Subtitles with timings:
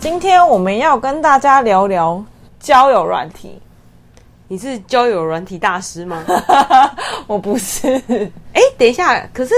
[0.00, 2.24] 今天我们要跟大家聊聊
[2.58, 3.60] 交友软体。
[4.48, 6.24] 你是交友软体大师吗？
[7.28, 7.86] 我不是。
[8.54, 9.54] 哎，等一下，可是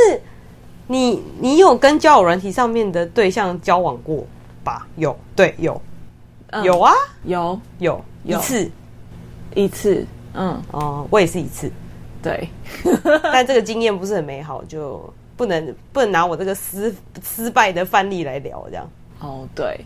[0.89, 4.27] 你你有跟交友软体上面的对象交往过
[4.65, 4.85] 吧？
[4.97, 5.81] 有，对，有，
[6.49, 8.71] 嗯、有啊，有，有，有一次，
[9.55, 11.71] 一次，嗯，哦，我也是一次，
[12.21, 12.49] 对，
[13.23, 18.91] 但这个经验不是很美好，就不能不能拿我这个失失败的范例来聊这样。
[19.21, 19.81] 哦，对。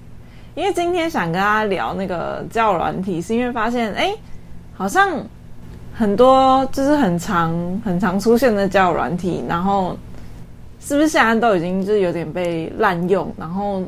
[0.57, 4.15] 因为今天想跟大家聊那个交友软体，是因为发现哎，
[4.73, 5.23] 好像
[5.95, 7.53] 很多就是很常
[7.85, 9.95] 很常出现的交友软体，然后
[10.81, 13.31] 是不是现在都已经就是有点被滥用？
[13.37, 13.83] 然后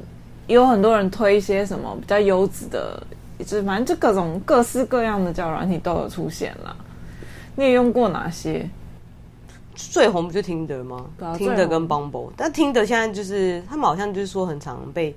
[0.47, 3.03] 也有很多人推一些什么比较优质的，
[3.39, 6.77] 就是反正就各种各式各样的交友软体都有出现了。
[7.57, 8.69] 你也用过哪些？
[9.75, 11.07] 最红不就听得吗？
[11.39, 15.17] 听得跟 Bumble，但听得现在就是他们好像就是说很常被。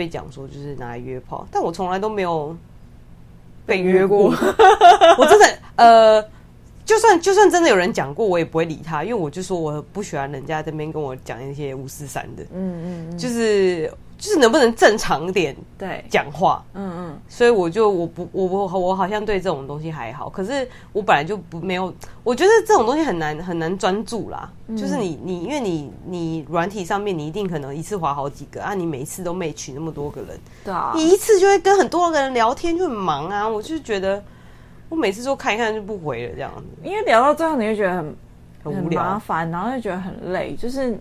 [0.00, 2.56] 被讲说就是拿来约炮，但我从来都没有
[3.66, 4.32] 被约过。
[5.18, 6.24] 我真的呃，
[6.90, 12.42] 就算就算真的有人讲过，我也不会理他，因为我就说我不喜欢人家这边跟我讲一些五四三的。
[12.52, 13.92] 嗯嗯，嗯，就是。
[14.20, 21.90] 就是能不能正常点对讲话，嗯嗯，所以我就我不我我我好像对这种东西还好，可是我本来就不没有，
[22.22, 24.52] 我觉得这种东西很难很难专注啦。
[24.66, 33.48] 嗯、就是你你因为你你软体上面你一定可能一次划好几个啊，你每一次都 match 那么多个人，对啊，你一次就会跟很多个人聊天就很忙啊。
[33.48, 34.22] 我就觉得
[34.90, 38.14] 我每次都看一看就不回了这样子，因为聊到最后你会觉得很
[38.62, 40.98] 很无聊很麻烦，然后就觉得很累，就是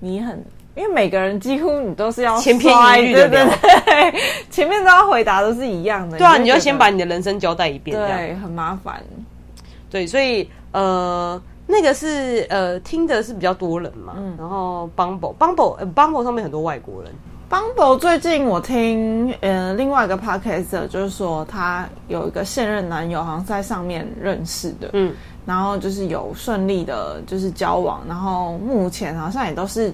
[0.00, 0.44] 你很。
[0.74, 2.72] 因为每个人几乎你都是要千篇
[3.02, 3.80] 一律的，对对
[4.12, 6.16] 对， 前面都要回答都是一样的。
[6.16, 9.02] 对啊，你就要先把你的人生交代一遍，对，很麻烦。
[9.90, 17.12] 对，所以呃，那个是呃，听的是比较多人嘛，嗯、然后 Bumble Bumble、呃、Bumble 上面很多外国人。
[17.50, 25.14] Bumble 最近我听呃另外一个 Podcast 就是说，他有一个现任男友，好像在上面认识的，嗯，
[25.46, 29.92] 然后就是有顺利的，就是交往，然后目前好像也都是。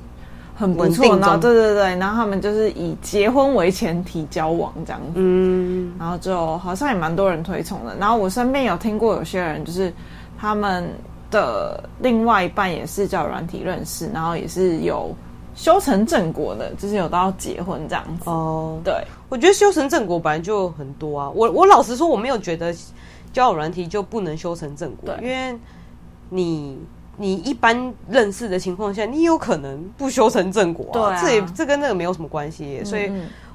[0.56, 7.96] 很不错，然后对对对，然后他们就是以结婚为前提交往这样子，嗯，然后就好像也蛮多人推崇的。
[7.96, 9.92] 然后我身边有听过有些人，就是
[10.38, 10.88] 他们
[11.28, 15.12] 的另外一半也是叫软体认识，然后也是有
[15.54, 18.30] 修成正果的，就是有到结婚这样子。
[18.30, 18.94] 哦，对，
[19.28, 21.30] 我觉得修成正果本来就很多啊。
[21.30, 22.74] 我我老实说，我没有觉得
[23.32, 25.58] 交友软体就不能修成正果，因为
[26.28, 26.78] 你。
[27.16, 30.92] 你一般认识的情况下，你有可能不修成正果啊。
[30.92, 32.82] 对啊，这也这跟那个没有什么关系。
[32.84, 33.08] 所以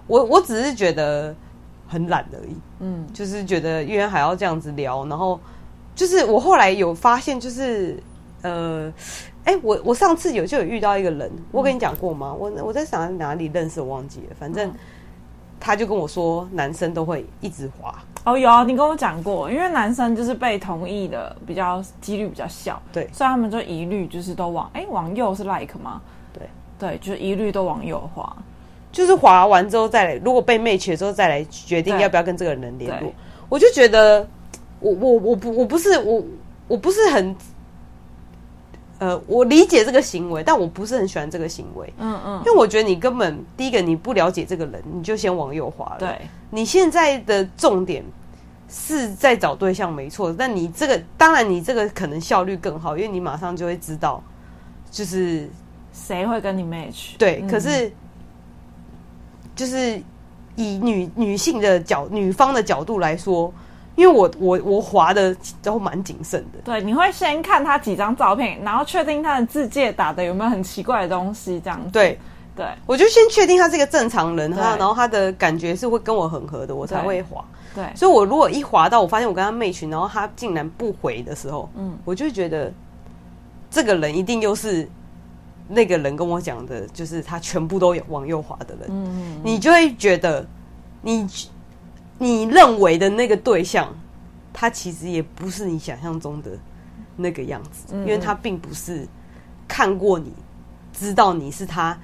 [0.07, 1.35] 我我只是觉得
[1.85, 2.55] 很懒而已。
[2.79, 5.38] 嗯，就是觉得因为还要这样子聊，然后
[5.93, 8.01] 就是我后来有发现，就是
[8.43, 8.89] 呃，
[9.49, 12.33] 哎，我我上次有就有遇到一个人，我跟你讲过吗？
[12.37, 14.71] 我我在想哪里认识，我忘记了，反正。
[15.61, 17.93] 他就跟我说，男生都会一直滑
[18.23, 26.01] 哦，有啊，你跟我讲过，因为男生就是被同意的比较几率比较小，对，所以他们就一律就是都往哎往右是 like 吗？
[26.31, 26.43] 对
[26.79, 28.33] 对，就是一律都往右滑，
[28.89, 33.11] 就是滑完之后再来，如果被 match 了之后再来决定要不要跟这个人联络。
[33.49, 34.25] 我就觉得，
[34.79, 36.23] 我我我不我不是我
[36.69, 37.35] 我不是很。
[39.00, 41.92] 呃，我理解这个行为，但我不是很喜欢这个行为。
[41.98, 46.00] 嗯嗯，因为我觉得你根本第一个你不了解这个人，你就先往右滑了。
[46.00, 46.19] 对，
[46.50, 48.04] 你现在的重点
[48.68, 50.36] 是在找对象，没错。
[50.38, 54.22] 但你这个，当然你这个可能效率更好，因为你马上就会知道，
[54.92, 55.50] 就是
[55.94, 57.18] 谁会跟你 match。
[57.18, 57.90] 对，可是
[59.56, 60.01] 就是
[60.57, 63.54] 以女女性的角女方的角度来说。
[64.00, 71.90] 因为我我我滑的都蛮谨慎的，对，你会先看他几张照片，然后确定他的字界打的有没有很奇怪的东西，这样子。
[71.92, 72.18] 对。
[72.56, 77.42] 对，我就先确定他是一个正常人哈，然后他的感觉是会跟我很合的，我才会滑。
[77.74, 82.69] 对，所以我如果一滑到我发现我跟他 match，然后他竟然不回的时候，嗯，我就觉得
[83.72, 84.86] 这个人一定又是
[85.69, 90.46] 那个人跟我讲的，就是他全部都有往右滑的人，嗯，嗯，嗯，你就会觉得
[91.01, 91.25] 你
[92.19, 93.92] 你认为的那个对象，
[94.54, 96.51] 他其实也不是你想象中的
[97.16, 99.07] 那个样子，因为他并不是
[99.68, 100.31] 看过你，
[100.94, 101.98] 知道你是他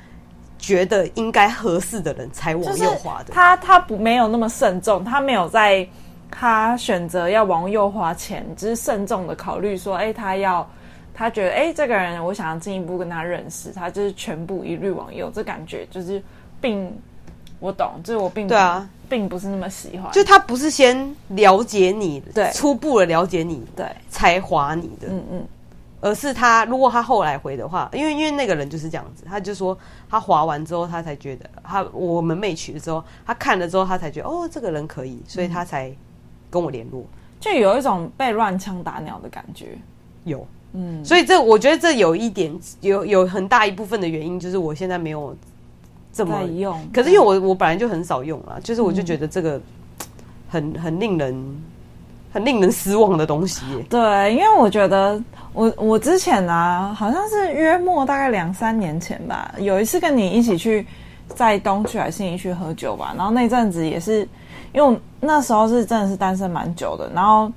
[0.58, 5.88] 觉得应该合适的人才往右滑的，他他不没有那么慎重，他没有在。
[6.38, 10.68] 他选择要往右滑前，只是慎重的考虑说：“哎，他要，
[11.14, 16.22] 他觉得，哎，这个人我想要进一步跟他认识，他就是全部一律往右，这感觉就是
[16.60, 16.92] 并
[17.60, 20.12] 我懂，这是我并对啊，并不是那么喜欢。
[20.12, 25.48] 就他不是先了解你，对，初步的了解你，对，才划你的，嗯嗯，
[26.02, 29.78] 而是他如果他后来回的话，因为因为那个人就是这样子，他就说
[30.10, 35.90] 他划完之后，他才觉得他我们没取的时候，他看了之后，他才觉得哦，这个人可以，所以他才。
[35.90, 35.98] 嗯
[36.48, 37.04] 跟我联络，
[37.38, 39.78] 就有一种被乱枪打鸟的感觉。
[40.24, 45.36] 有，嗯，所以这我觉得这有一点，有有很大一部分的原因，就是我现在没有
[46.16, 46.80] 这么用。
[46.94, 49.62] 可是因为我我本来就很少用了，就是我就觉得这个
[50.50, 51.64] 很很令人
[52.32, 53.62] 很令人失望的东西。
[53.90, 55.22] 对，因为我觉得
[55.54, 60.88] 我我之前啊，好像是约莫大概两三年前吧，有一次跟你一起去
[61.28, 64.28] 在东区还是信义区喝酒吧，然后那阵子也是。
[64.74, 67.50] 因为那时候是真的是单身蛮久的，然后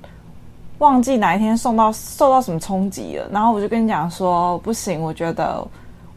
[0.77, 5.67] 忘记哪一天送到受到什么冲击了，然后我就跟你讲说不行，我觉得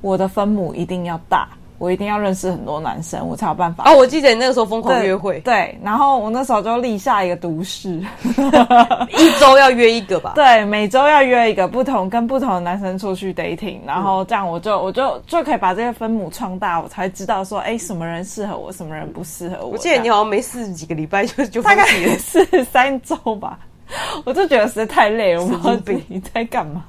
[0.00, 1.48] 我的分母一定要大，
[1.82, 3.90] 我一定要认识很多男生，我才有办法。
[3.90, 8.00] 哦，我记得你那个时候疯狂约会，对，对，然后我那时候就立下一个毒誓，
[9.18, 19.70] 一周要约一个吧， 对，每周要约一个不同跟不同的男生出去 dating，然后这样我就我就就可以把这些分母创大，我才知道说，哎，什么人适合我，什么人不适合我。
[19.70, 23.58] 我记得你好像没试几个礼拜就就大概也是三周吧，
[24.24, 25.76] 我就觉得实在太累了，我不知道
[26.06, 26.84] 你在干嘛，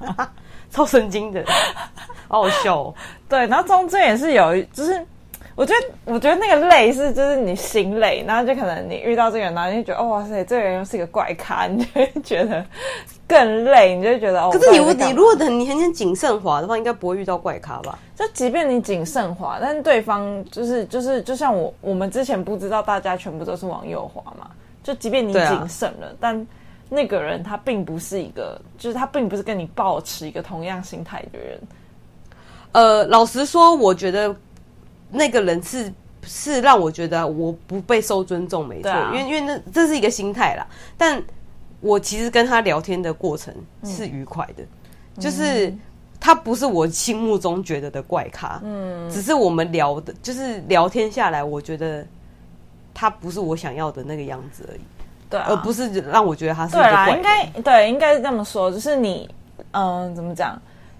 [0.74, 1.42] 超神经的。
[2.28, 2.94] 好好笑哦，
[3.30, 5.00] 对，然后中间也是有，就是
[5.56, 12.66] 我觉得，我觉得那个累是就是你心累，然后就可能你遇到这个人，然后你就觉得，哦，哇塞，这个人又是一个怪咖， 你就会觉得
[13.28, 14.50] 更累，你就会觉得哦。
[14.52, 18.00] 可是你你如果等你很谨慎滑的话，应该不会遇到怪咖吧？
[18.16, 24.48] 就即便你谨慎滑，但是对方就是就是就像我我们之前不知道大家全部都是往右滑嘛，
[24.82, 26.48] 就即便你谨慎了，啊、但
[26.94, 31.60] 那个人他并不是一个，就是他并不是跟你保持一个同样心态的人。
[32.72, 34.36] 呃，老实说，我觉得
[35.12, 35.92] 那个人是
[36.24, 40.66] 是让我觉得我不被受尊重，没错，啊、因为因为那这是一个心态啦。
[40.98, 41.22] 但
[41.82, 43.54] 我其实跟他聊天的过程
[43.84, 45.74] 是愉快的，嗯、就是
[46.20, 52.06] 他不是我心目中觉得的怪咖，嗯，只是我们聊的，就是聊天下来，我觉得
[52.94, 54.82] 他不是我想要的那个样子而已，
[55.34, 56.76] 对、啊，而不是让我觉得他是。
[56.76, 59.28] 对，应该对，应该是这么说，就是你，
[59.72, 60.56] 嗯、呃，怎么讲？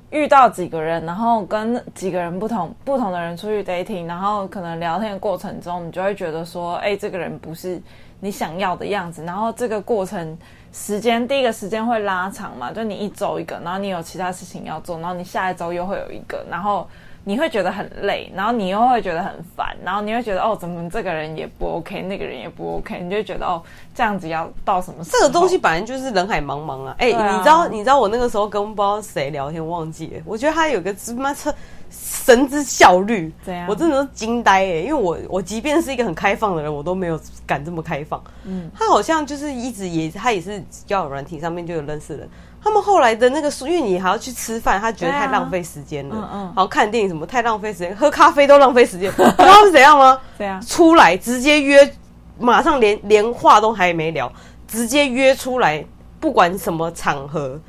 [0.10, 7.80] 遇到几个人，然后跟几个人不同不同的人出去 dating，然后可能聊天的过程中，你就会觉得说，哎，这个人不是
[8.20, 9.24] 你想要的样子。
[9.24, 10.36] 然后这个过程
[10.72, 16.88] 时间，第一个时间会拉长嘛，就你一周一个，然后你有其他事情要做，然后你下一周又会有一个，然后。
[17.26, 23.62] 你会觉得很累，然后你又会觉得很烦，然后你会觉得哦，怎么这个人也不 OK，那个人也不 OK，你就会觉得哦，
[23.96, 25.20] 这样子要到什么时候？
[25.20, 26.96] 这个东西本来就是人海茫茫啊！
[26.98, 30.22] 哎、欸，啊、你知道，你知道我那个时候跟不知道谁聊天，忘记了。
[30.26, 31.54] 我觉得他有个什么车
[31.90, 33.32] 神之效率，
[33.68, 34.82] 我真的是惊呆哎！
[34.82, 38.22] 因为我我即便是一个很开放的人，我都没有敢这么开放。
[38.44, 42.30] 嗯，他好像就是一直也他也是交友软体上面就有认识人。
[42.64, 46.16] 他们后来的那个，因为你还要去吃饭，他觉得太浪费时间了。
[46.16, 49.12] 嗯嗯，好像看电影什么太浪费时间，喝咖啡都浪费时间。
[49.12, 50.18] 你知道是怎样吗？
[50.38, 51.94] 对啊，出来直接约，
[52.40, 54.32] 马上连连话都还没聊，
[54.66, 55.84] 直接约出来，
[56.22, 57.60] 不管什么场合，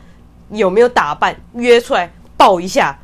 [0.51, 2.97] 有没有打扮，约出来抱一下，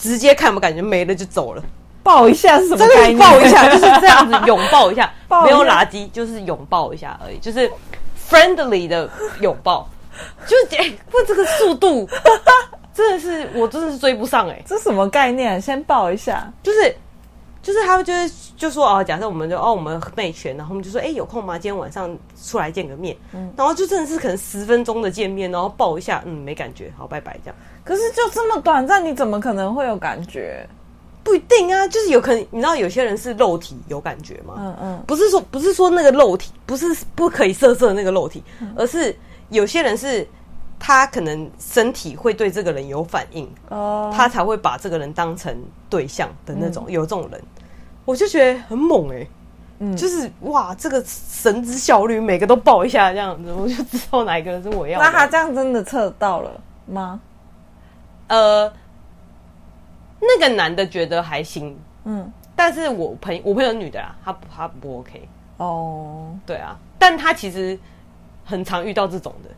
[0.00, 1.62] 直接看我们感觉没了就走了。
[2.02, 3.18] 抱一下是什么概念？
[3.18, 5.12] 抱一下就是这样子拥抱一下，
[5.44, 7.70] 没有垃圾，就是拥抱一下而已，就是
[8.30, 9.10] friendly 的
[9.40, 9.86] 拥抱。
[10.46, 12.08] 就是哎，不，这个速度
[12.94, 14.64] 真的是我真的是追不上哎、欸！
[14.66, 15.60] 这什么概念？
[15.60, 16.96] 先报一下，就是
[17.62, 21.58] 就是他们就是就说哦，假设我们就哦我们内圈，然后我们就说哎有空吗？
[21.58, 27.56] 今天晚上出来见个面，嗯，然后就真的是可能十分钟的见面，然后抱一下，嗯，没感觉，好拜拜这样。
[27.84, 30.66] 可是就这么短暂，你怎么可能会有感觉？
[31.22, 34.54] 不一定啊，就是有可能，你知道有些人是肉体有感觉吗？
[34.58, 39.14] 嗯嗯，不是说不是说那个肉体不是不可以色色的那个肉体，嗯、而是。
[39.48, 40.26] 有些人是，
[40.78, 45.56] 他可能身体会对这个人有反应，哦，他才会把这个人当成
[45.88, 46.90] 对象的那种。
[46.90, 47.42] 有这种人，
[48.04, 49.26] 我就觉得很猛哎，
[49.78, 55.04] 嗯，就是哇，这个神之效率，每个都抱一下这样子，我就知道哪一个人是我要的。
[55.04, 57.20] 那他这样真的测到了吗？
[58.28, 58.72] 呃，
[60.20, 67.78] 那个男的觉得还行，嗯，但是我朋我朋友女的啦，他他不 OK 哦，对啊，但他其实
[68.46, 69.50] 很常遇到这种的。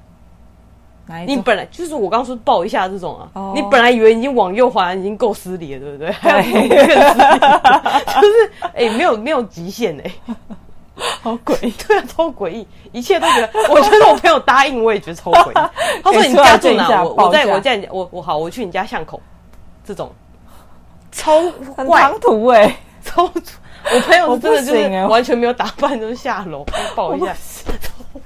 [1.27, 3.55] 你本来就是我刚说抱一下这种啊，oh.
[3.55, 6.13] 你本来以为已经往右滑已经够失礼了，对不对？
[6.13, 7.39] 还有更失礼，
[8.21, 10.35] 就是哎、欸，没有没有极限哎、欸，
[11.23, 15.71] 好诡异， 对啊，超诡异，一切都觉得，我觉得我朋友答应我也觉得超诡异。
[16.05, 17.03] 他说你家住哪？
[17.03, 19.19] 我我在我在你我我好，我去你家巷口，
[19.87, 20.13] 这种
[21.11, 21.41] 超
[21.87, 27.35] 怪很唐突哎、欸，超我朋友真的就是完全没有打扮，就是下楼抱一下。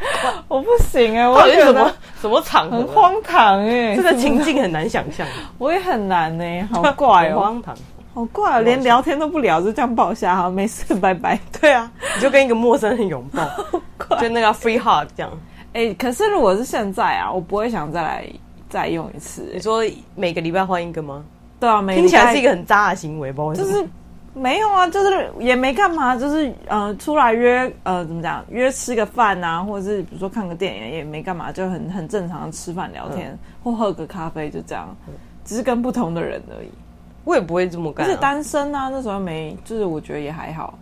[0.49, 5.27] 我不行 哎，我觉得什么什么场很荒唐哎，这个情境很难想象，
[5.59, 7.75] 我也很难呢，好怪哦，荒唐，
[8.15, 11.39] 好怪，连聊天都不聊，就这样抱下，好，没事，拜拜。
[11.61, 15.31] 对啊，你就跟一个陌生人拥抱，就那个 free hug 这样。
[15.73, 18.27] 哎，可是如果是现在啊，我不会想再来
[18.69, 19.51] 再用一次。
[19.55, 19.83] 你说
[20.15, 21.25] 每个礼拜换一个吗？
[21.59, 23.65] 对啊，听起来是一个很渣的行为，不好意思。
[23.65, 23.87] 就是。
[24.35, 34.89] 没有啊，就是也没干嘛，就是呃出来约呃怎么讲约吃个饭啊，或者是比如说看个电影也没干嘛，就很很正常的吃饭聊天、嗯、或喝个咖啡就这样，
[35.45, 36.69] 只是跟不同的人而已。
[37.25, 40.77] 我也不会这么干、啊，是单身啊，那时候没，就是我觉得也还好，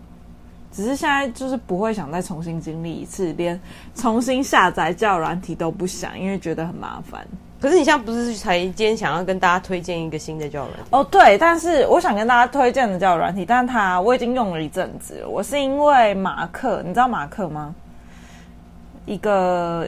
[0.72, 3.60] 只是现在就是不会想再重新经历一次，连
[3.94, 7.26] 重新下载交友软体都不想，因为觉得很麻烦。
[7.60, 11.04] 可是你现在不是才今天想要跟大家推荐一个新的交友软体哦？
[11.10, 15.28] 对，但是我想跟大家推荐的交友软体，但是它我已经用了一阵子了。
[15.28, 17.74] 我是因为马克，你知道马克吗？
[19.04, 19.86] 一个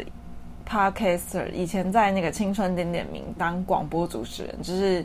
[0.68, 5.04] podcaster，以前在那个青春点点名当广播主持人，就是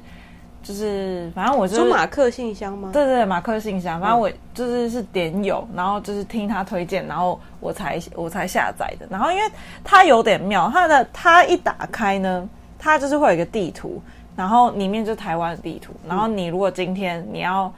[0.68, 2.90] 就是，反正我就是马克信箱吗？
[2.92, 4.02] 对对对，马克信箱。
[4.02, 9.08] 反正我就是是点友，然后就是听他推荐，然后我才我才下载的。
[9.10, 9.44] 然后因为
[9.82, 12.50] 它有点妙，它的它一打开呢。
[12.80, 14.00] 它就是会有一个地图，
[14.36, 15.94] 然后里面就是台湾的地图。
[16.08, 17.74] 然后你如果今天你要，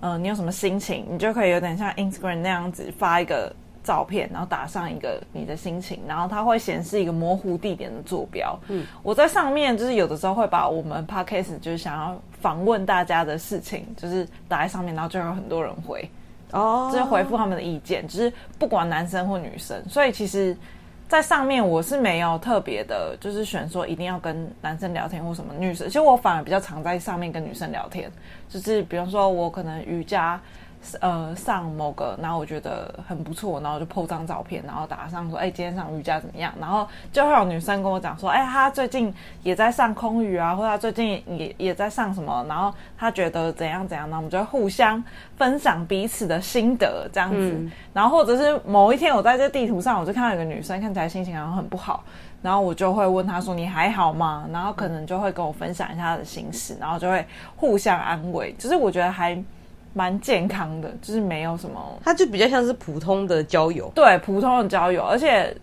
[0.00, 8.58] 呃，你有什么心情，你就可以有点像 Instagram 那样子发一个照片，然后打上一个你的心情，然后它会显示一个模糊地点的坐标。
[8.68, 16.10] 嗯，我在上面就是有的时候会把我们 Podcast 就是想要访问大家的事情，就是打在上面，然后就有很多人回，
[16.50, 20.56] 哦，就是回复他们的意见，就是不管男生或女生，所以其实。
[21.06, 28.10] 在上面我是没有特别的，就是选说一定要跟男生聊天或什么女生，其实我反而比较常在上面跟女生聊天，
[28.48, 30.40] 就是比方说我可能瑜伽。
[31.00, 36.52] 呃，上某个，然后我觉得很不错，然后就 po 张照片，然后打上说，哎，今天上瑜伽怎么样？
[36.60, 39.12] 然后就会有女生跟我讲说，哎，她最近
[39.42, 45.02] 也在上空余啊，或者她最近也也在上什么，然后她觉得怎样怎样，然后我们就会互相
[45.36, 47.36] 分享彼此的心得这样子。
[47.36, 52.04] 嗯、然后或者是某一天我在这地图上，我就看到有个女生看起来心情好像很不好，
[52.42, 54.48] 然后我就会问她说，你还好吗？
[54.52, 57.24] 然后可能就会跟我分享一下她的心事，然后就会
[57.56, 58.54] 互相安慰。
[58.58, 59.42] 就是我觉得还。
[59.94, 65.56] 蛮健康的，就是没有什么，它就比较像是普通的交友，对，普通的交友，而且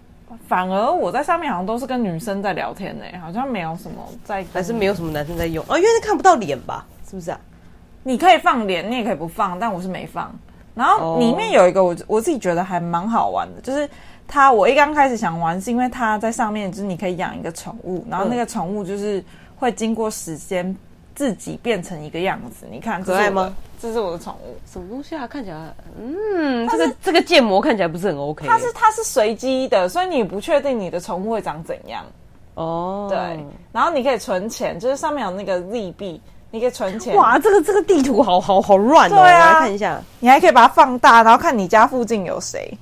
[0.47, 7.39] 反而我在上面好像都是跟女生在聊天呢，好像没有什么在，还是没有什么男生在用啊，因为是看不到脸吧，是不是啊？
[8.03, 10.33] 你可以放脸，你也可以不放，但我是没放。
[10.73, 13.87] 然后里面有一个我我自己觉得还蛮好玩的，就是
[14.25, 19.21] 它，我一刚开始想玩是因为它在上面，就是你可以养一个宠物，然后那个宠物就是
[19.57, 20.73] 会经过时间。
[21.15, 23.53] 自己变成一个样子，你看可爱吗？
[23.81, 25.25] 这是我的宠物，什么东西啊？
[25.25, 28.45] 看起来，嗯，这个这个建模看起来不是很 OK。
[28.47, 32.03] 它是它是随机的，所以你不确定你的宠物会长怎样。
[32.53, 33.17] 哦，对，
[33.71, 37.15] 然后你可以存钱，就是上面有那个 Z 币，你可以存钱。
[37.15, 39.15] 哇，这个这个地图好好好乱哦！
[39.15, 42.77] 对啊，来看一下，你还可以把它放大，然后看你家附近有谁。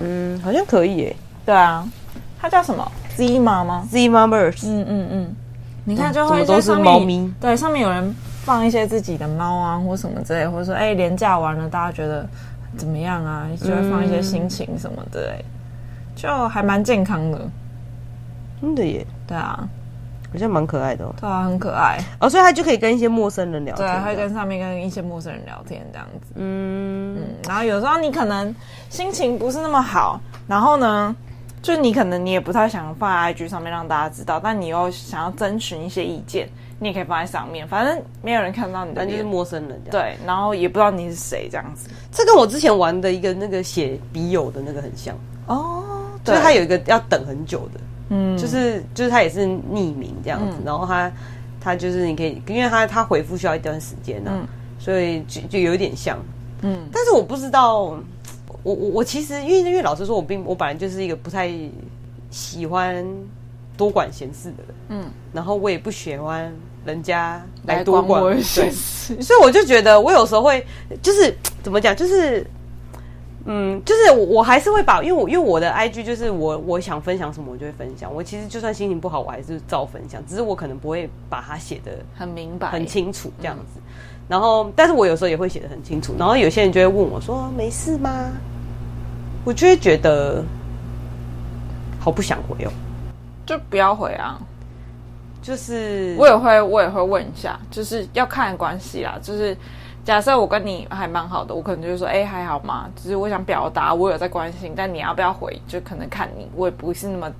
[0.00, 1.16] 嗯，好像可以耶。
[1.46, 1.88] 对啊，
[2.38, 4.66] 它叫什么？Zima 吗？Zima Merge。
[4.66, 5.36] 嗯嗯嗯。
[5.86, 12.26] 你看，就会在上面，对，上面有人放一些自己的猫啊，或什么之类，或者说，哎，连假完了，大家觉得
[12.76, 13.46] 怎么样啊？
[13.60, 15.44] 就会放一些心情什么之类，
[16.16, 17.38] 就还蛮健康的。
[18.62, 19.06] 真的耶？
[19.26, 19.68] 对啊，
[20.32, 21.04] 好像蛮可爱的。
[21.20, 21.98] 对啊，很可爱。
[22.18, 23.86] 哦，所以他就可以跟一些陌生人聊天。
[23.86, 26.32] 对，会跟上面跟一些陌生人聊天这样子。
[26.36, 28.54] 嗯嗯，然后有时候你可能
[28.88, 31.14] 心情不是那么好，然后呢？
[31.64, 36.46] 就你可能你也不太想放在 IG 上面让大家知道，但你又想要征询一些意见，
[36.78, 39.80] 你也可以放在上面，反正没有人看到你的，但就是陌生人。
[39.90, 41.88] 对，然后也不知道你是谁这样子。
[42.12, 45.16] 这跟我之前玩的一个那个写笔友的那个很像。
[45.46, 45.82] 哦，
[46.22, 47.80] 就是他有一个要等很久的，
[48.10, 51.10] 嗯，就是就是他也是匿名这样子，嗯、然后他
[51.62, 56.18] 他就是你可以，因为他他回复需要一段时间呢、啊，嗯、所以就就有点像，
[56.60, 57.98] 嗯，但是我不知道。
[58.64, 61.48] 我我我其实因为因为老实说，我并我本来就是一个不太
[62.30, 63.06] 喜欢
[63.76, 66.52] 多管闲事的人，嗯，然后我也不喜欢
[66.84, 70.66] 人家来来多管闲事所以我就觉得我有时候会
[71.02, 72.46] 就是 怎么讲，就是
[73.44, 83.80] 嗯，就是我我还是会把，因为我因为我的 IG 就是我我想分享什么我就会分享，我其实就算心情不好我还是照分享，只是我可能不会把它写的很明白，很清楚这样子。
[84.26, 86.14] 然后，但是我有时候也会写的很清楚。
[86.18, 88.32] 然后有些人就会问我说：“没事吗？”
[89.44, 90.42] 我就会觉得
[92.00, 92.72] 好不想回哦，
[93.46, 94.40] 就不要回啊。
[95.42, 99.18] 就是我也会，我也会问一下，就是要看关系啦。
[99.22, 99.54] 就是
[100.02, 106.48] 假设我跟你还蛮好的，我可能就会说：“哎，还好吗？”就是我想表达我有在关心，但你要不要回，就可能看你。
[106.56, 107.30] 我也不是那么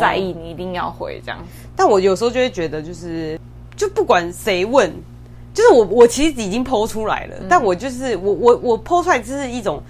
[0.00, 1.68] 在意你一定要回这样子。
[1.76, 3.38] 但我有时候就会觉得，就是
[3.76, 4.90] 就不管谁问。
[5.52, 9.82] 就是我，我其实已经 po 出来了，嗯、但我就是我，我，我 po 出来就是一种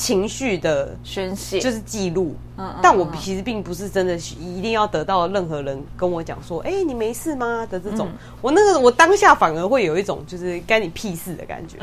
[0.00, 2.34] 情绪的宣泄，就是记录。
[2.56, 8.08] 嗯，但我其实并不是真的一定要得到任何人跟我讲说，哎、欸，你没事吗的这种。
[8.10, 11.76] 嗯、我那个我当下反而会有一种就是干你屁事的感觉。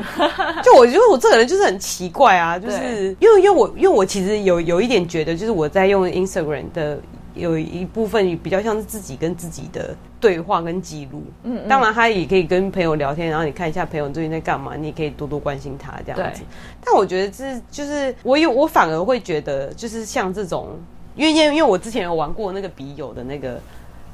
[0.62, 6.98] 就我觉得我这个人就是很奇怪啊，就是因为因为我因为我其实有有一点觉得，就是我在用 Instagram 的。
[7.38, 16.42] 有一部分比较像是自己跟自己的对话跟记录，嗯，嗯，当然他也可以跟朋友聊天，然后你看一下朋友最近在干嘛，你也可以多多关心他这样子。
[16.84, 20.68] 但我觉得这就是我有我反而会觉得，就是像这种，
[21.14, 23.60] 因为因为因为我之前有玩过那个笔友的那个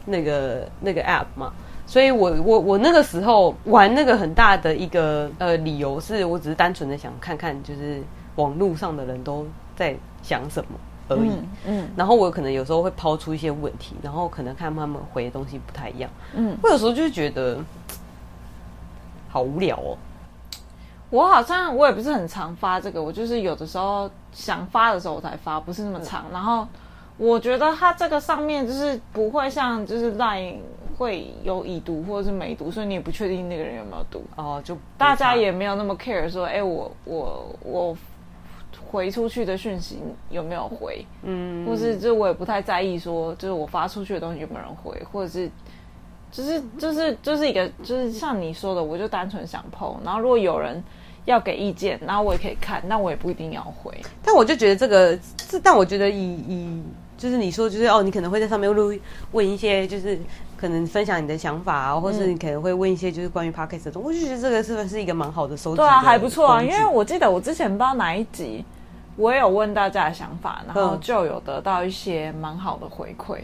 [0.05, 1.53] 那个那个 app 嘛，
[1.87, 8.03] 所以我我我那个时候玩那个很大的一个呃理由是我只是单纯的想看看，就是
[8.37, 10.71] 网络上的人都在想什么。
[11.09, 17.59] 而已，嗯，嗯，然后我可能有时候会抛出一些问题，然后可能看他们回的东西不太一样，嗯，我有时候就觉得
[19.29, 19.97] 好无聊哦。
[21.11, 26.25] 我好像我也不是很常发这个，我就是有的时候想发的时候我才发，不是那么长。
[26.31, 26.67] 嗯，然后
[27.19, 30.57] 我觉得它这个上面就是不会像就是 Line
[30.97, 37.97] 会有已读或者是没读，所以你也不确定那个人有没有读哦，就大家也没有那么 care 说，哎，我我我。
[38.91, 39.99] 回出去的讯息
[40.31, 41.05] 有没有回？
[41.23, 45.51] 嗯，或是就我也不太在意，说就是我发出去的东西有没有人回，或者是
[46.31, 50.83] 就是就是就是一个就是像你说的，我就单纯想 po，然后如果有人
[51.25, 53.93] 要给意见，然后我也可以看，那我也不一定要回。
[54.25, 55.19] 但我就觉得这个，
[55.49, 56.83] 这但我觉得以以
[57.17, 58.93] 就是你说就是哦，你可能会在上面录
[59.33, 60.19] 问一些就是。
[60.57, 65.77] 可能分享你的想法啊，或是你可能会问一些就是关于 podcast 的东西，我就觉得这个是不是一个蛮好的收集？
[65.77, 66.63] 对啊，还不错啊。
[66.63, 68.65] 因为我记得我之前不知道哪一集，
[69.17, 73.39] 我也有问大家的想法，然后就有得到一些蛮好的回馈。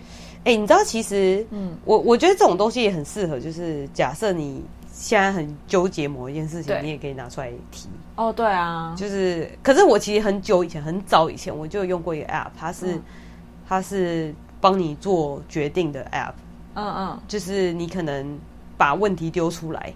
[0.44, 7.88] 哎、你知道其实，嗯，我我觉得这种东西也很适合，就是假设你现在很纠结某一件事情，你也可以拿出来提。
[8.16, 13.02] 哦，对啊，就是，可是我其实很久以前，很早以前我就用过一个 app，它是、嗯、
[13.68, 16.32] 它是帮你做决定的 app。
[16.74, 18.38] 嗯嗯，就是你可能
[18.78, 19.92] 把问题丢出来，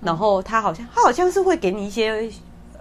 [0.00, 2.28] 然后它好像它好像是会给你一些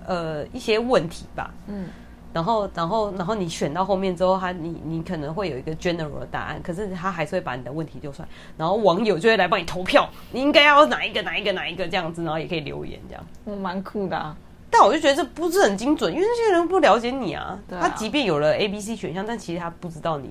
[0.06, 1.90] 呃一些问题吧，嗯，
[2.38, 14.38] 然后然后然后你选到后面之后，他你你可能会有一个 general 的答案，可是他还是会把你的问题丢出来，然后网友就会来帮你投票，你应该要哪一个哪一个哪一个这样子，然后也可以留言这样，嗯，蛮酷的啊。
[14.70, 20.30] 但我就觉得这不是很精准，因为那些人不了解你啊，啊他即便有了 A B C 选项，但其实他不知道你。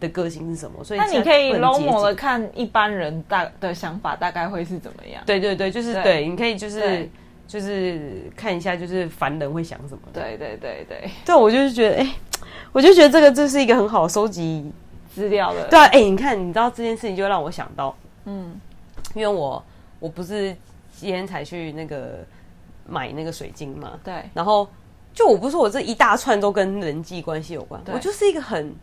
[0.00, 0.82] 的个性是什么？
[0.82, 5.22] 所以那你可以 normal 的看一般人大的想法大概会是怎么样？
[5.24, 7.10] 对对对，就是对，对，你可以就是对
[7.46, 10.00] 就是看一下，就是凡人会想什么？
[10.12, 11.10] 对对对对。
[11.24, 12.14] 对，我就是觉得，哎、欸，
[12.72, 14.70] 我就觉得这个这是一个很好收集
[15.14, 15.68] 资料的。
[15.68, 18.58] 对啊，哎、欸，你看，你知道这件事情就让我想到，嗯，
[19.14, 19.62] 因为我
[20.00, 20.56] 我不是
[20.92, 22.24] 今天才去那个
[22.88, 24.68] 买那个水晶嘛，对，然后
[25.12, 28.74] 就我不是说我这一大串都跟人际关系有关，我就是一个很。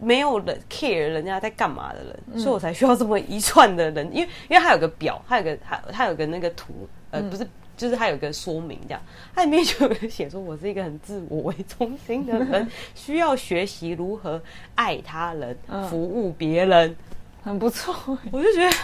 [0.00, 9.00] 没有人 care 人家在干嘛的人，嗯、所以我才需要这么一串的人，因为因为他有个表，它有个它它有个那个图，呃，嗯、不是，就是它有个说明这样，
[9.34, 14.40] 它里面就写说我是一个很自我为中心的人， 需要学习如何
[14.74, 16.94] 爱他人，嗯、服务别人，
[17.42, 18.76] 很不错，我就觉得。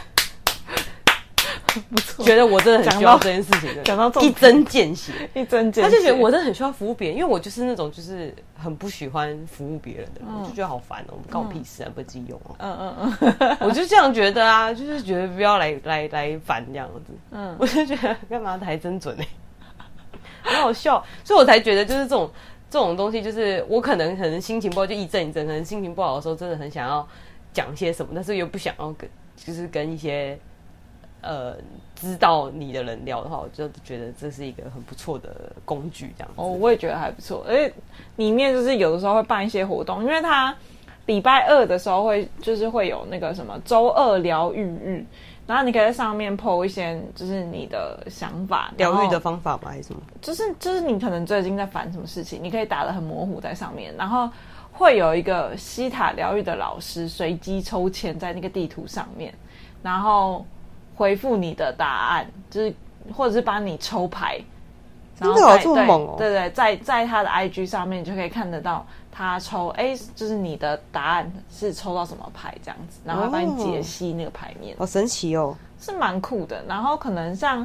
[1.90, 5.90] 不错，觉得我真的很需要这件事情的，讲到一针见血，一针见血。
[5.90, 12.56] 他就觉得我真的很需要服务别人，因为我就是那种就是很不喜欢服务别人的人，我就觉得好烦哦，关我屁事啊，不自己用哦。
[12.58, 17.12] 嗯嗯嗯，我就这样觉得啊，就是觉得不要来来来烦这样子。
[17.30, 19.26] 嗯，我就觉得干嘛的还真准哎，
[20.42, 22.30] 很好笑，所以我才觉得就是这种
[22.70, 27.06] 这种东西，就是我可能可能心情不好就一阵一阵，可能心情不好的时候真的很想要
[27.52, 30.38] 讲些什么，但是又不想要跟就是跟一些。
[31.24, 31.56] 呃，
[31.94, 36.34] 知道你的人聊的话，我就觉得这是一个很不错的工具，这样子。
[36.36, 37.44] 哦，我也觉得还不错。
[37.48, 37.72] 而且
[38.16, 40.54] 里面就是有的时候会办一些活动，因为它
[41.06, 45.04] 礼拜二的时候会就是会有那个什么周二疗愈日，
[45.46, 50.00] 然后你可以在上面 po 一些就是你的想法，疗愈的方法吧，还是什么？
[50.22, 54.28] 就是就是你可能最近在烦什么事情，你可以打的很模糊在上面，然后
[54.72, 59.32] 会有一个西塔疗愈的老师随机抽签在那个地图上面，
[59.82, 60.44] 然后
[60.94, 62.74] 回复你的答案，就是
[63.12, 64.40] 或者是帮你抽牌。
[65.16, 66.16] 真的有这么猛哦！
[66.18, 76.64] 对对，在在他的 IG 上面，你就可以看得到他抽，哎，就是你的答案是抽到什么牌这样子，然后帮你解析那个牌面，好神奇哦，是蛮酷的。
[76.66, 77.64] 然后可能像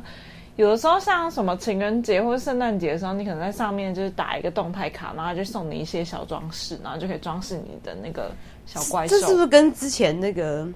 [0.57, 8.29] 有的时候，像什么情人节或者圣诞节的时候，你可能在上面就是打一个动态卡，然后就送你一些小装饰，然后就可以装饰你的那个
[8.67, 9.17] 小怪兽。
[9.17, 10.67] 这是不是跟之前那个？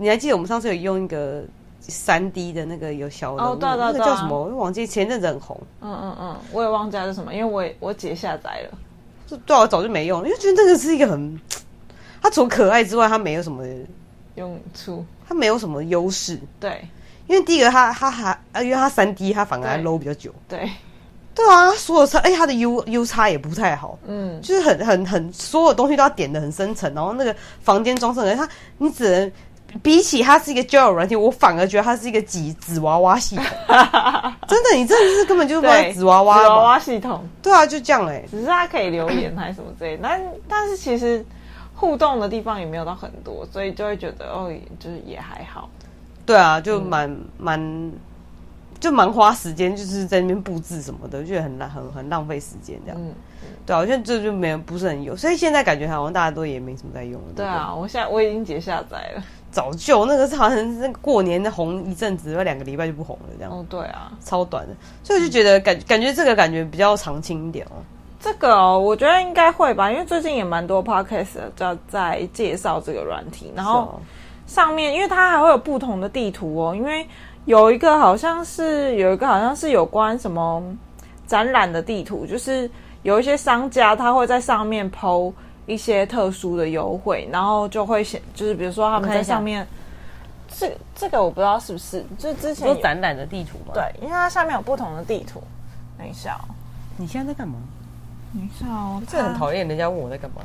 [0.00, 1.44] 你还记得我们上次有用一个？
[1.82, 4.38] 三 D 的那个有小的，哦，对对对，那个叫什么？
[4.38, 5.58] 我忘记，前阵子很红。
[5.80, 8.78] 嗯嗯嗯，我也忘记是什么，因为我也我姐下载了。
[9.26, 11.40] 这对我早就没用了，因为觉得那个是一个很，
[12.22, 13.64] 它除了可爱之外，它没有什么
[14.34, 16.38] 用处，它没有什么优势。
[16.60, 16.86] 对，
[17.26, 20.32] 因为第一个它它还啊，因为它三 D，它反而还 low 比较久。
[20.46, 20.70] 对，
[21.34, 23.98] 对啊，所有差，哎，它的 U U 差也不太好。
[24.06, 29.32] 嗯，就是很很很，所有东西都要点的很深层，然后那个房间装饰，它你只能。
[29.82, 33.44] 比起它是一个交友软体，我反而觉得它是一个纸纸娃娃系统。
[34.48, 36.42] 真的，你真的是根本就是纸娃娃。
[36.42, 37.24] 纸娃娃系统。
[37.40, 38.28] 对啊，就这样哎、欸。
[38.30, 41.24] 只是它可以留言还是什么之类，但但是其实
[41.74, 45.68] 互动的地方也没有到很多，所以就会觉得哦，就是也还好。
[46.26, 47.92] 对啊，就蛮蛮、嗯、
[48.80, 53.00] 就蛮花时间，就是在那边布置什么的，就很浪很很浪费时间这样。
[53.00, 53.14] 嗯。
[53.64, 57.28] 对啊，我觉得这就没有不是很有，所以现在感觉好像大家都也没什么在用了。
[57.36, 59.22] 对啊，我现在我已经解下载了。
[59.50, 63.52] 早就那个是好像是那过年的红一阵子，要两个礼拜就不红了这样。
[63.52, 67.82] 哦，对啊，超短的，所以我就觉得感感觉这个感觉比较长青一点哦。
[68.20, 74.00] 这个哦，我觉得应该会吧，因为最近也蛮多 podcast 在在介绍这个软体，然后
[74.46, 77.04] 上面因为它还会有不同的地图哦，因为
[77.46, 80.62] 有一个好像是有一个好像是有关什么
[81.26, 82.70] 展览的地图，就是
[83.02, 85.32] 有一些商家他会在上面 po。
[85.66, 89.66] 一些特殊的优惠，然后就会显，就是比如说他们在上面，
[90.48, 93.72] 这这个我不知道是不是，就之前有展览的地图嘛？
[93.74, 95.42] 对，因为它下面有不同的地图。
[95.96, 96.54] 等一下，哦
[96.96, 97.54] 你现在在干嘛？
[98.34, 100.42] 等一下哦，这很讨厌人家问我在干嘛。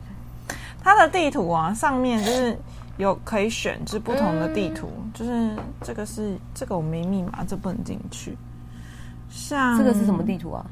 [0.82, 2.58] 它的地图啊，上面就是
[2.96, 8.36] 有可以选，就是不同的地图，嗯、就是这个是这个我没密码，这不能进去。
[9.30, 10.64] 像这个是什么地图啊？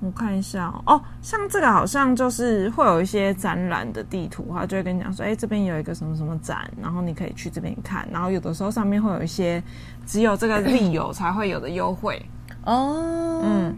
[0.00, 8.08] 我看一下哦，哦，像这个好像就是会有一些展览的地图，他就会跟你讲说，哎，这边有一个什么什么展，然后你可以去这边看。
[8.12, 9.60] 然后有的时候上面会有一些
[10.06, 12.24] 只有这个利友才会有的优惠
[12.64, 13.76] 哦，嗯，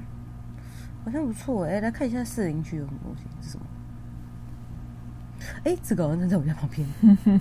[1.05, 3.65] 好像不错哎，来看一下四零区有什么东西是什么？
[5.65, 6.87] 哎，这个好像在我家旁边。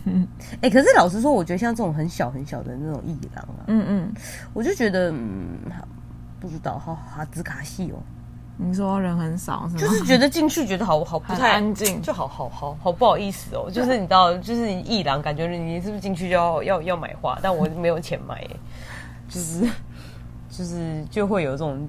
[0.62, 4.13] 哎，可是老实说，我觉得像这种很小很小的那种艺廊啊，嗯嗯，
[4.54, 5.60] 我就觉得嗯，
[6.39, 8.02] 不知道，好哈兹卡西哦。
[8.62, 9.80] 你说人很少是吗？
[9.80, 13.72] 就是觉得进去觉得好好不太安静，就好好好好不好意思哦。
[13.72, 17.39] 就是你知道，就是一郎，感觉你是不是进去就要要要买花？
[17.41, 18.45] 但我没有钱买，
[19.30, 19.65] 就是
[20.50, 21.88] 就是就会有这种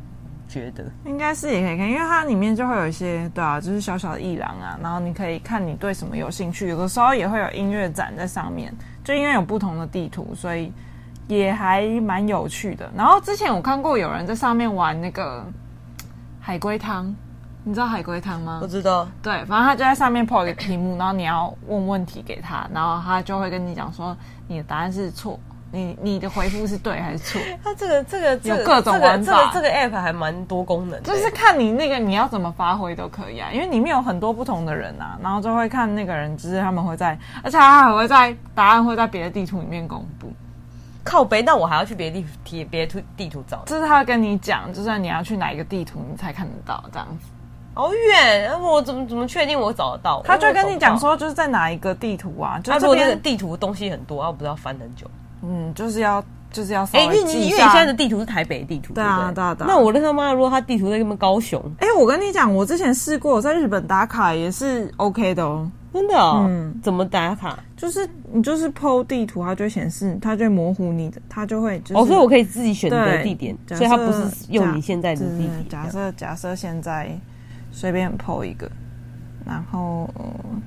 [0.48, 0.84] 觉得。
[1.06, 6.68] 应该是也可以看，因为它里面就会有一些对啊，就是小小的艺廊啊，然后你可以看你对什么有兴趣。
[6.68, 10.72] 有的时候也会有音乐展在上面，就因为有不同的地图，所以
[11.26, 12.88] 也还蛮有趣的。
[12.96, 15.44] 然后之前我看过有人在上面玩那个。
[16.40, 17.14] 海龟汤，
[17.64, 18.58] 你知道海龟汤吗？
[18.60, 19.06] 不知道。
[19.22, 24.16] 对，反正他就在上面抛一个题目，然后你要问问题给他，然后他就会跟你讲说
[24.48, 25.38] 你的答案是错，
[25.70, 27.40] 你你的回复是对还是错？
[27.62, 40.32] 他这个这个有各种玩法，这个这个 app 还蛮多功能的，就是看你那个你要怎么发挥都可以啊，因为里面有很多不同的人啊，然后就会看那个人，就是他们会在，而且他还会在答案会在别的地图里面公布。
[41.10, 43.64] 靠北，那我还要去别的地、别的地图找。
[43.66, 47.26] 就是他跟你讲，就算你要去哪一个地图，你才看得到这样子。
[47.74, 50.22] 好远，我怎么怎么确定我找得到？
[50.24, 52.60] 他就跟你讲说，就是在哪一个地图啊？
[52.62, 55.04] 就这边地图东西很多啊，我不知道翻很久。
[55.42, 56.84] 嗯，就是要就是要。
[56.92, 59.56] 哎，因为因为你现在的地图是台北地图，对啊，对啊。
[59.60, 61.60] 那我的他妈，如果他地图在什么高雄？
[61.80, 65.68] 哎，我跟你讲，我之前试过，在日本打卡也是 OK 的哦。
[65.92, 67.58] 真的哦，嗯，怎么打卡？
[67.76, 71.94] 就是你就是 PO 地图，它就会显示，它就会模糊你的，它就会就是。
[71.94, 75.68] 哦，所以我可以自己选择地点，所以它不是用你现在的地点。
[75.68, 77.10] 假设假设现在
[77.72, 78.70] 随便 PO 一个，
[79.44, 80.08] 然后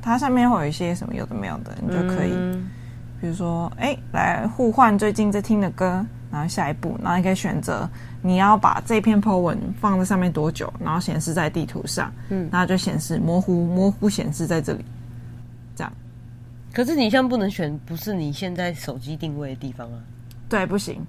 [0.02, 2.70] 它上面会有一些什么有的没有的，你就可以，嗯、
[3.22, 7.90] 比如说哎，来互换最近在听的歌，然后下一步，然后你可以选择
[8.22, 14.84] 你要把这篇 PO 文放在上面多久，然后显示在地图上，嗯，然后就显示模糊模糊显示在这里。
[16.74, 20.00] 可是你现在不能选，不是你现在手机定位的地方啊？
[20.50, 21.06] 对，不行。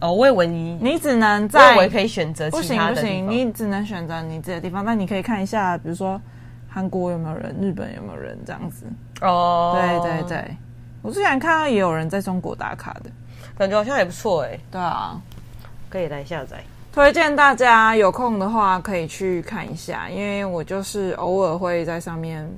[0.00, 4.84] 哦，我以为你你只能在，我以为可以选择不行不行，你只能选择你自己的地方。
[4.84, 6.20] 那你可以看一下，比如说
[6.68, 8.86] 韩国有没有人，日本有没有人这样子。
[9.20, 10.56] 哦，对对对，
[11.02, 13.10] 我之前看到也有人在中国打卡的，
[13.56, 14.56] 感觉好像也不错哎。
[14.70, 15.20] 对啊，
[15.88, 16.62] 可以来下载。
[16.92, 22.48] 推荐大家有空的话可以去看一下，因为我就是偶尔会在上面，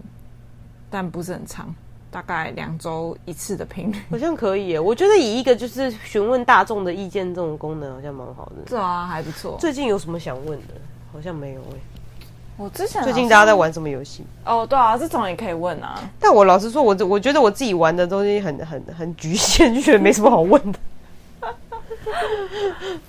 [0.90, 1.74] 但不是很长。
[2.10, 4.80] 大概两周一次的频率， 好像可以耶。
[4.80, 8.68] 我觉得以一个就是询问大众的意见这种功能，好像蛮好的。
[8.68, 9.56] 是啊，还不错。
[9.60, 10.74] 最近有什么想问的？
[11.12, 11.78] 好像没有哎。
[12.56, 14.22] 我之前最近大家在玩什么游戏？
[14.44, 15.98] 哦，对啊，这种也可以问啊。
[16.18, 20.78] 但我老实说，我我觉得我自己玩的东西很很很局限，就觉得没什么好问的，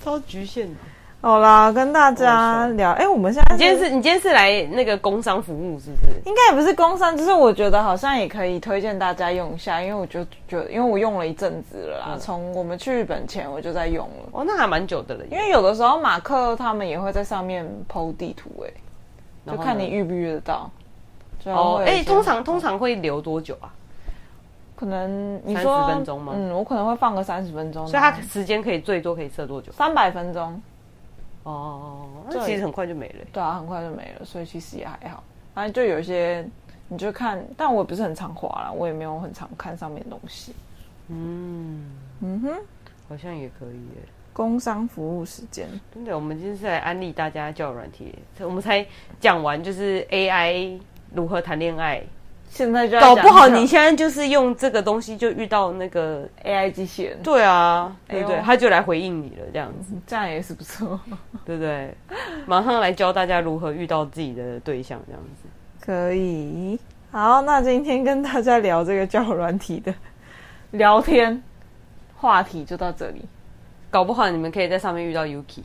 [0.04, 0.76] 超局限的。
[1.24, 2.90] 好啦，跟大家聊。
[2.94, 6.20] 哎、欸，我们现在你今天是你今天是来那个工商服务，是不是？
[6.26, 14.30] 应该也不是工商，就是我觉得好像也可以推荐大家用一下，因为我就觉得，因为我用了一阵子了啦，从、嗯、我们去日本前我就在用了。
[14.32, 15.24] 哦，那还蛮久的了。
[15.30, 18.74] 因为有的时候马克他们也会在上面 PO 地图、欸，
[19.46, 20.72] 哎，就看你遇不遇得到。
[21.46, 23.70] 哦，哎、欸，通常通常会留多久啊？
[24.76, 26.34] 可能你说三十分钟吗？
[26.36, 29.72] 嗯，我可能会放个三十分钟，所以它时间可以最多可以设多久？
[29.72, 30.60] 三百分钟。
[31.44, 33.26] 哦，那其实很快就没了。
[33.32, 35.24] 对啊，很快就没了，所以其实也还好。
[35.54, 36.48] 反正就有一些，
[36.88, 40.54] 你就看，但我也不是很常滑啦，我也没有很常看上面的东西。
[41.10, 41.86] 嗯
[42.22, 42.54] 嗯哼，
[43.10, 44.02] 好像也可以耶。
[44.34, 48.86] 工商服务时间，真的，我们今天是来安利大家交友软体，我们才
[49.20, 50.80] 讲完就是 AI
[51.14, 52.02] 如何谈恋爱。
[52.54, 57.18] 现在就搞不好，你现在就是用这个东西就遇到那个 AI 机器人。
[57.24, 58.42] 对啊，对不对？
[58.42, 61.00] 他就来回应你了，这样子，这样也是不错，
[61.46, 61.96] 对不对？
[62.46, 65.48] 马上来教大家如何遇到自己的对象，这样子
[65.80, 66.78] 可以。
[67.10, 69.94] 好，那今天跟大家聊这个交友软体的
[70.72, 71.42] 聊天
[72.18, 73.24] 话题就到这里。
[73.90, 75.64] 搞不好你们可以在上面遇到 Yuki。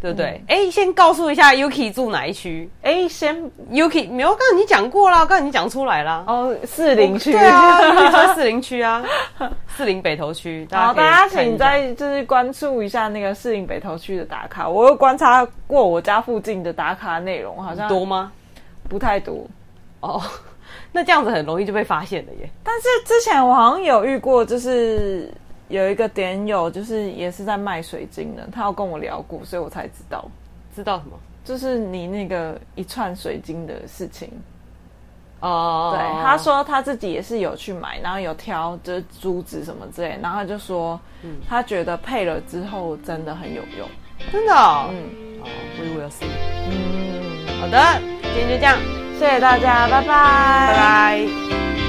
[0.00, 0.40] 对不对？
[0.46, 2.70] 哎、嗯，先告诉一下 Yuki 住哪一区？
[2.82, 3.34] 哎，先
[3.72, 6.24] Yuki 没有，刚才你讲过了，刚才你讲出来了。
[6.26, 9.04] 哦，四零区，对啊，说四零区啊，
[9.76, 10.66] 四零北投区。
[10.70, 14.68] 好，大家请再就是关注一下那个四零北投区的打卡。
[14.68, 18.30] 我有观察过我家附近的打卡内容，好像多吗？
[18.88, 19.44] 不太多。
[20.00, 20.22] 哦，
[20.92, 22.48] 那这样子很容易就被发现了耶。
[22.62, 25.28] 但是之前我好像有遇过，就是。
[25.68, 30.24] 有一个点友，就是也是在卖水晶的，他有跟我聊过，所以我才知道。
[30.74, 31.18] 知道什么？
[31.44, 34.30] 就是你那个一串水晶的事情。
[35.40, 43.88] 哦，对，他说他自己也是有去买，然后有挑就是珠子什么之类，然后他就说，嗯，他觉得配了之后真的很有用，
[44.32, 44.90] 真的哦。
[44.90, 46.26] 嗯，好，We will see。
[46.68, 47.78] 嗯，好的，
[48.22, 48.76] 今天就这样，
[49.18, 51.87] 谢谢大家，拜拜，拜拜。